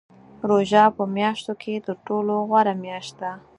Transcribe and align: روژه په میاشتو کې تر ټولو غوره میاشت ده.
روژه 0.49 0.83
په 0.97 1.03
میاشتو 1.15 1.53
کې 1.61 1.73
تر 1.85 1.95
ټولو 2.07 2.33
غوره 2.49 2.73
میاشت 2.83 3.13
ده. 3.21 3.31